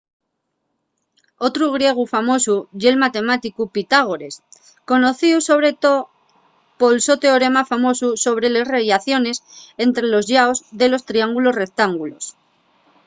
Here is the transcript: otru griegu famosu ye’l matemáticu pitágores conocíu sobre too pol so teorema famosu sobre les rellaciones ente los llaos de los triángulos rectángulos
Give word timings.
otru 1.47 1.65
griegu 1.75 2.03
famosu 2.15 2.55
ye’l 2.81 2.95
matemáticu 3.05 3.61
pitágores 3.75 4.35
conocíu 4.89 5.37
sobre 5.49 5.69
too 5.83 5.99
pol 6.79 6.95
so 7.05 7.13
teorema 7.23 7.63
famosu 7.71 8.07
sobre 8.25 8.47
les 8.55 8.69
rellaciones 8.75 9.37
ente 9.83 9.99
los 10.13 10.25
llaos 10.31 10.59
de 10.79 10.87
los 10.91 11.05
triángulos 11.09 11.57
rectángulos 11.61 12.23